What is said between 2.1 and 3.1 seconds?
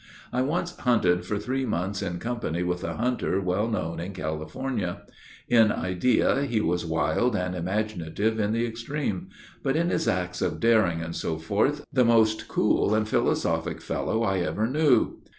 company with a